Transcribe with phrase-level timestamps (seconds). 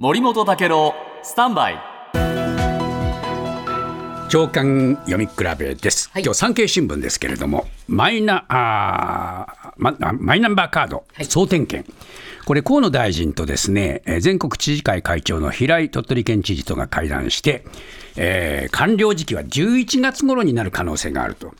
[0.00, 0.92] 森本武郎
[1.22, 1.80] スタンバイ。
[4.28, 6.24] 長官読み比べです、はい。
[6.24, 11.24] 今日産経新聞ですけれどもマイナあーママイナンバーカードはい。
[11.26, 11.88] 総点検、
[12.44, 17.64] これ河野大臣とですねえー全国知事会会長の平井鳥取県知事とが会談して、
[18.16, 21.54] えー完了時期は11月頃になる可能性があると。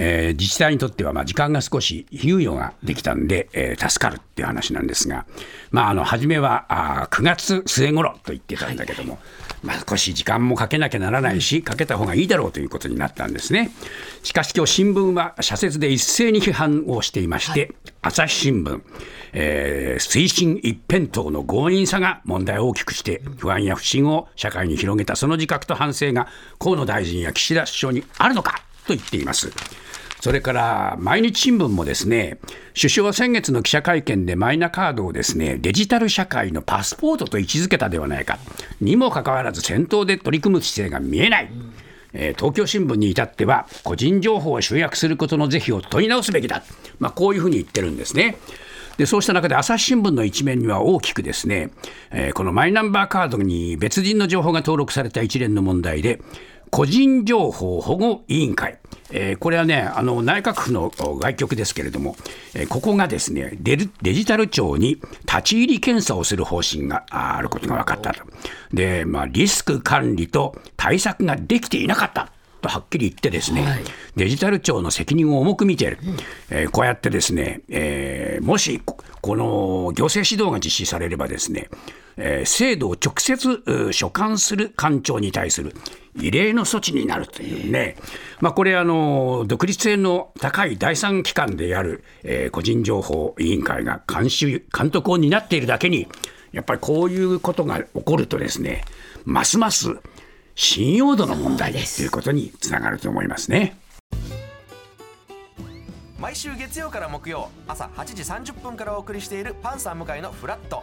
[0.00, 5.26] えー自治体にとってはまあ時間が少し猶予ができたんで、えー助かるっていう話なんですが、
[5.72, 9.18] まあ、あの初めはあー9月末頃と言ってたんだけども、
[9.64, 13.72] まあ、少し時間もかけなきゃならないし、かけた方がいいだろうということになったんですね。
[14.22, 18.80] しかし今日新聞は社説で一斉に批判をしていまして、朝日新聞、
[19.32, 26.28] えー推進一辺倒の強引さが問題を大きくして、不安や不信を社会に広げたその自覚と反省が
[26.60, 29.50] 河野大臣や岸田首相にあるのかと言っています。
[30.20, 32.38] それから毎日新聞もですね、
[32.74, 38.38] 首相は先月の記者会見でマイナカードをですね、デジタル社会のパスポートと位置づけたではないか。
[38.80, 41.50] にもかかわらず先頭で取り組む姿勢が見えない。
[42.12, 46.62] えー東京新聞に至っては、個人情報を集約することの是非を問い直すべきだ。
[46.98, 48.36] まあ、こういうふうに言ってるんですね。
[48.96, 51.70] でそうした中で朝日新聞の一面には大きくですね、
[52.10, 56.20] えーこのマイナンバーカードに別人の情報が登録された一連の問題で、
[56.70, 58.78] 個人情報保護委員会、
[59.10, 62.16] えーこれはね、あの内閣府のお外局ですけれども、
[62.54, 68.22] えーここがですねデルデジタル庁に立ち入り検査をする方針がああることが分かったと。
[68.72, 72.32] で、まあ、リスク管理と対策ができていなかった。
[72.60, 73.84] とはっきり言ってですね、はい
[74.16, 75.98] デジタル庁の責任を重く見ている、
[76.50, 81.68] えーこうやってですね、えーもしここの行政指導が実施されればですね、
[82.18, 85.74] えー制度を直接所管する官庁に対する
[86.20, 87.96] 異例の措置になるというね、
[88.40, 96.08] まあ、これあの、独立性の高い第三機関である、えー個人情報委員会が監修監督を担っているだけに、
[96.52, 98.84] やっぱりこういうことが起こるとですね、
[99.24, 99.96] ますます
[100.54, 103.78] 信用度の問題ということにつながると思いますね。
[106.18, 110.82] 毎週月曜から木曜朝8時30分からお送りしているパンサー向井のフラット